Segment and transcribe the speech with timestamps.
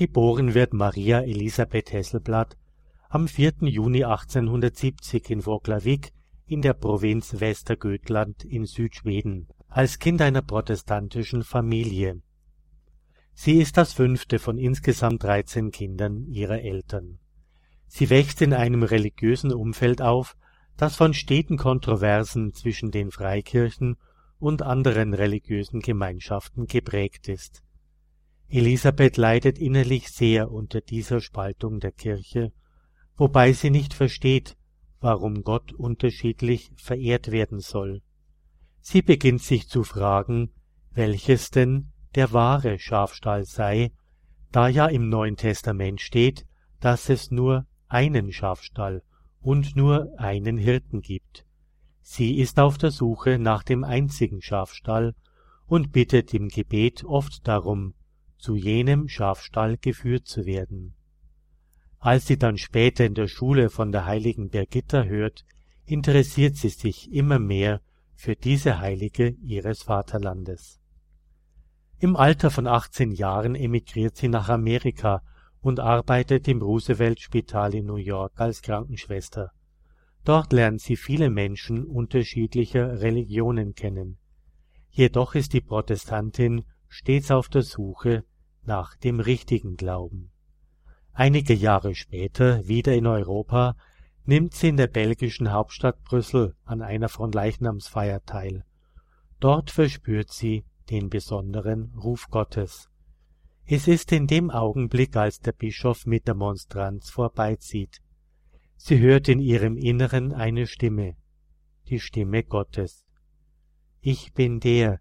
[0.00, 2.56] Geboren wird Maria Elisabeth Hesselblatt
[3.10, 3.68] am 4.
[3.68, 6.14] Juni 1870 in Våklavik
[6.46, 12.22] in der Provinz Västergötland in Südschweden als Kind einer protestantischen Familie.
[13.34, 17.18] Sie ist das fünfte von insgesamt 13 Kindern ihrer Eltern.
[17.86, 20.34] Sie wächst in einem religiösen Umfeld auf,
[20.78, 23.98] das von steten Kontroversen zwischen den Freikirchen
[24.38, 27.62] und anderen religiösen Gemeinschaften geprägt ist.
[28.52, 32.52] Elisabeth leidet innerlich sehr unter dieser Spaltung der Kirche,
[33.16, 34.56] wobei sie nicht versteht,
[35.00, 38.02] warum Gott unterschiedlich verehrt werden soll.
[38.80, 40.50] Sie beginnt sich zu fragen,
[40.90, 43.92] welches denn der wahre Schafstall sei,
[44.50, 46.44] da ja im Neuen Testament steht,
[46.80, 49.04] dass es nur einen Schafstall
[49.40, 51.46] und nur einen Hirten gibt.
[52.00, 55.14] Sie ist auf der Suche nach dem einzigen Schafstall
[55.66, 57.94] und bittet im Gebet oft darum,
[58.40, 60.94] zu jenem Schafstall geführt zu werden.
[61.98, 65.44] Als sie dann später in der Schule von der heiligen Birgitta hört,
[65.84, 67.82] interessiert sie sich immer mehr
[68.14, 70.80] für diese Heilige ihres Vaterlandes.
[71.98, 75.22] Im Alter von 18 Jahren emigriert sie nach Amerika
[75.60, 79.50] und arbeitet im Roosevelt Spital in New York als Krankenschwester.
[80.24, 84.16] Dort lernt sie viele Menschen unterschiedlicher Religionen kennen.
[84.88, 88.24] Jedoch ist die Protestantin stets auf der Suche
[88.70, 90.30] nach dem richtigen Glauben.
[91.12, 93.74] Einige Jahre später, wieder in Europa,
[94.26, 98.64] nimmt sie in der belgischen Hauptstadt Brüssel an einer Fronleichnamsfeier teil.
[99.40, 102.88] Dort verspürt sie den besonderen Ruf Gottes.
[103.66, 108.00] Es ist in dem Augenblick, als der Bischof mit der Monstranz vorbeizieht.
[108.76, 111.16] Sie hört in ihrem Inneren eine Stimme,
[111.88, 113.04] die Stimme Gottes.
[114.00, 115.00] Ich bin der,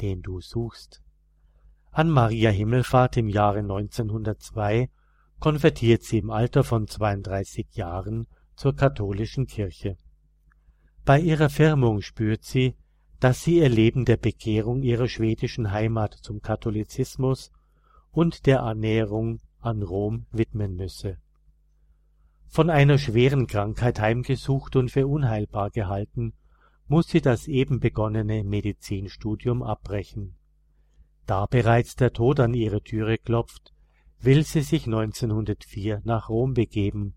[0.00, 1.02] den du suchst.
[1.98, 4.88] An Maria Himmelfahrt im Jahre 1902
[5.40, 9.96] konvertiert sie im Alter von 32 Jahren zur katholischen Kirche.
[11.04, 12.76] Bei ihrer Firmung spürt sie,
[13.18, 17.50] dass sie ihr Leben der Bekehrung ihrer schwedischen Heimat zum Katholizismus
[18.12, 21.18] und der Annäherung an Rom widmen müsse.
[22.46, 26.34] Von einer schweren Krankheit heimgesucht und für unheilbar gehalten,
[26.86, 30.37] muss sie das eben begonnene Medizinstudium abbrechen.
[31.28, 33.74] Da bereits der Tod an ihre Türe klopft,
[34.18, 37.16] will sie sich 1904 nach Rom begeben,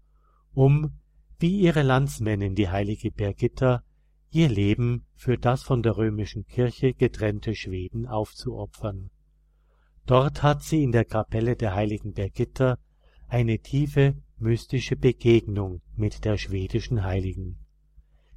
[0.53, 0.99] um,
[1.39, 3.83] wie ihre Landsmännin die heilige Birgitta,
[4.29, 9.11] ihr Leben für das von der römischen Kirche getrennte Schweden aufzuopfern.
[10.05, 12.79] Dort hat sie in der Kapelle der heiligen Birgitta
[13.29, 17.59] eine tiefe mystische Begegnung mit der schwedischen Heiligen.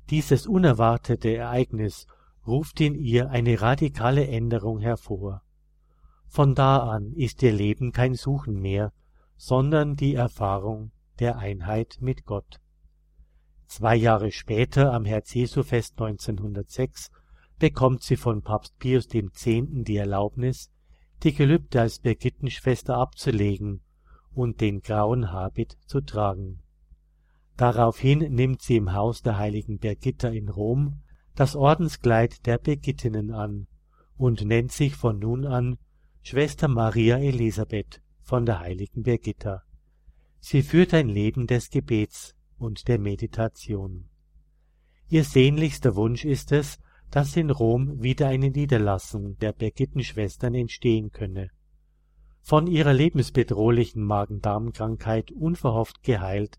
[0.08, 2.06] Dieses unerwartete Ereignis
[2.46, 5.42] ruft in ihr eine radikale Änderung hervor.
[6.34, 8.92] Von da an ist ihr Leben kein Suchen mehr,
[9.36, 10.90] sondern die Erfahrung
[11.20, 12.58] der Einheit mit Gott.
[13.68, 17.12] Zwei Jahre später, am Herz-Jesu-Fest 1906,
[17.60, 19.44] bekommt sie von Papst Pius X.
[19.44, 20.72] die Erlaubnis,
[21.22, 23.82] die Gelübde als Birgittenschwester abzulegen
[24.32, 26.64] und den grauen Habit zu tragen.
[27.56, 31.00] Daraufhin nimmt sie im Haus der heiligen Birgitta in Rom
[31.36, 33.68] das Ordenskleid der Birgittinnen an
[34.16, 35.78] und nennt sich von nun an
[36.26, 39.62] Schwester Maria Elisabeth von der heiligen Birgitta.
[40.40, 44.08] Sie führt ein Leben des Gebets und der Meditation.
[45.10, 46.78] Ihr sehnlichster Wunsch ist es,
[47.10, 51.50] dass in Rom wieder eine Niederlassung der Birgittenschwestern entstehen könne.
[52.40, 56.58] Von ihrer lebensbedrohlichen Magen-Darm-Krankheit unverhofft geheilt,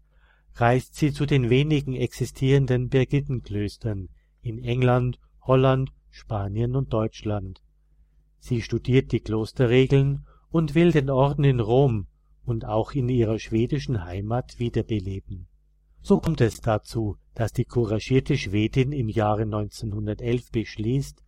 [0.54, 4.10] reist sie zu den wenigen existierenden Birgittenklöstern
[4.44, 7.65] in England, Holland, Spanien und Deutschland
[8.48, 12.06] Sie studiert die Klosterregeln und will den Orden in Rom
[12.44, 15.48] und auch in ihrer schwedischen Heimat wiederbeleben.
[16.04, 21.24] So kommt es dazu, dass die couragierte Schwedin im Jahre 1911 beschließt,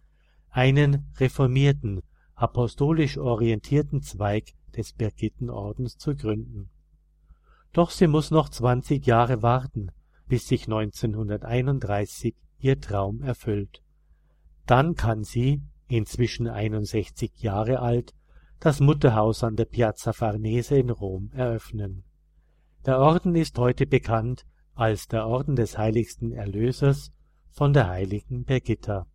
[0.51, 2.01] einen reformierten,
[2.35, 6.69] apostolisch orientierten Zweig des Birgittenordens zu gründen.
[7.73, 9.90] Doch sie muss noch 20 Jahre warten,
[10.28, 13.81] bis sich 1931 ihr Traum erfüllt.
[14.67, 18.13] Dann kann sie, inzwischen 61 Jahre alt,
[18.59, 22.03] das Mutterhaus an der Piazza Farnese in Rom eröffnen.
[22.85, 27.11] Der Orden ist heute bekannt als der Orden des heiligsten Erlösers
[27.49, 29.07] von der heiligen Birgitta.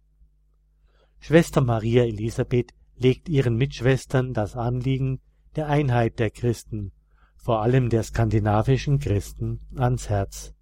[1.19, 5.21] Schwester Maria Elisabeth legt ihren Mitschwestern das Anliegen
[5.57, 6.93] der Einheit der Christen,
[7.37, 10.55] vor allem der skandinavischen Christen, ans Herz.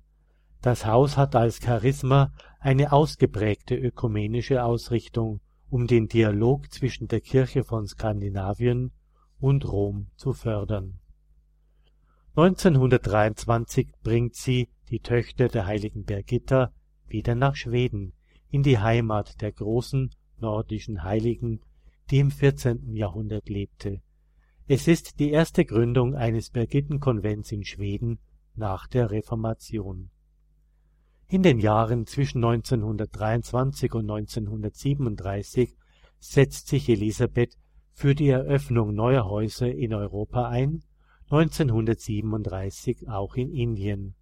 [0.62, 5.40] Das Haus hat als Charisma eine ausgeprägte ökumenische Ausrichtung
[5.70, 8.90] um den Dialog zwischen der Kirche von Skandinavien
[9.38, 11.00] und Rom zu fördern
[12.36, 16.72] 1923 bringt sie die Töchter der heiligen Birgitta
[17.08, 18.12] wieder nach Schweden,
[18.50, 21.60] in die Heimat der großen nordischen Heiligen,
[22.10, 22.94] die im 14.
[22.94, 24.00] Jahrhundert lebte.
[24.68, 28.20] Es ist die erste Gründung eines Birgittenkonvents in Schweden
[28.54, 30.10] nach der Reformation.
[31.32, 35.76] In den Jahren zwischen 1923 und 1937
[36.18, 37.56] setzt sich Elisabeth
[37.92, 40.82] für die Eröffnung neuer Häuser in Europa ein,
[41.30, 44.16] 1937 auch in Indien.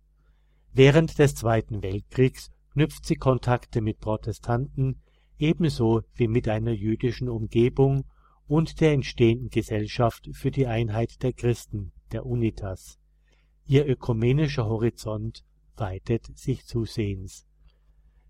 [0.75, 5.00] Während des Zweiten Weltkriegs knüpft sie Kontakte mit Protestanten
[5.38, 8.05] ebenso wie mit einer jüdischen Umgebung
[8.46, 12.99] und der entstehenden Gesellschaft für die Einheit der Christen, der Unitas.
[13.64, 15.43] Ihr ökumenischer Horizont
[15.81, 17.47] weitet sich zusehends.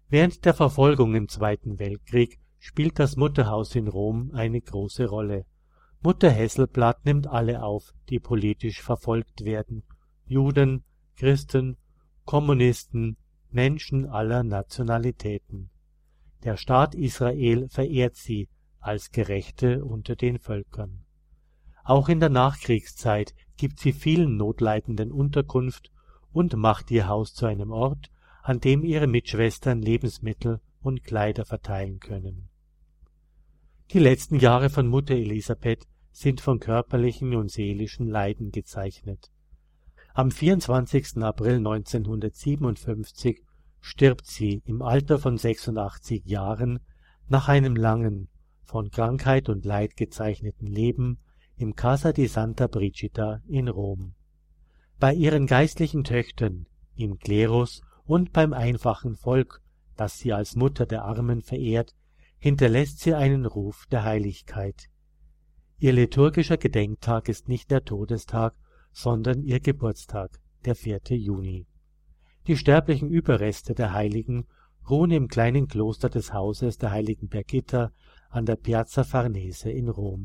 [0.09, 5.45] Während der Verfolgung im Zweiten Weltkrieg spielt das Mutterhaus in Rom eine große Rolle.
[6.01, 9.83] Mutter Hesselblatt nimmt alle auf, die politisch verfolgt werden,
[10.27, 10.85] Juden,
[11.17, 11.77] Christen,
[12.25, 13.17] Kommunisten,
[13.51, 15.71] Menschen aller Nationalitäten.
[16.45, 18.49] Der Staat Israel verehrt sie
[18.81, 21.05] als Gerechte unter den Völkern.
[21.85, 25.91] Auch in der Nachkriegszeit gibt sie vielen Notleidenden Unterkunft
[26.39, 28.13] und macht ihr Haus zu einem Ort,
[28.45, 32.49] an dem ihre Mitschwestern Lebensmittel und Kleider verteilen können.
[33.91, 39.33] Die letzten Jahre von Mutter Elisabeth sind von körperlichen und seelischen Leiden gezeichnet.
[40.15, 41.17] Am 24.
[41.25, 43.43] April 1957
[43.81, 46.79] stirbt sie im Alter von 86 Jahren
[47.27, 48.29] nach einem langen,
[48.63, 51.19] von Krankheit und Leid gezeichneten Leben
[51.57, 54.15] im Casa di Santa Brigida in Rom.
[55.01, 56.67] Bei ihren geistlichen Töchtern,
[56.97, 59.63] im Klerus und beim einfachen Volk,
[59.97, 61.95] das sie als Mutter der Armen verehrt,
[62.39, 64.89] hinterlässt sie einen Ruf der Heiligkeit.
[65.79, 68.55] Ihr liturgischer Gedenktag ist nicht der Todestag,
[68.91, 71.01] sondern ihr Geburtstag, der 4.
[71.11, 71.69] Juni.
[72.49, 74.49] Die sterblichen Überreste der Heiligen
[74.91, 77.93] ruhen im kleinen Kloster des Hauses der heiligen Birgitta
[78.31, 80.25] an der Piazza Farnese in Rom.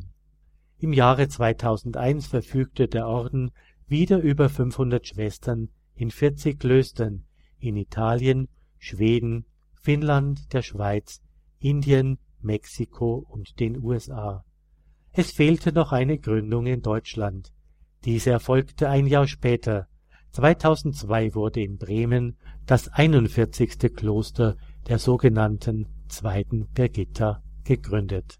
[0.79, 3.51] Im Jahre 2001 verfügte der Orden
[3.87, 7.25] wieder über 500 Schwestern in 40 Klöstern
[7.59, 9.45] in Italien, Schweden,
[9.75, 11.21] Finnland, der Schweiz,
[11.59, 14.43] Indien, Mexiko und den USA.
[15.11, 17.53] Es fehlte noch eine Gründung in Deutschland.
[18.03, 19.87] Diese erfolgte ein Jahr später
[20.31, 23.93] 2002 wurde in Bremen das 41.
[23.95, 24.57] Kloster
[24.87, 28.39] der sogenannten Zweiten Birgitta gegründet.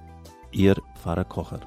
[0.53, 1.61] Ihr Pfarrer Kocher.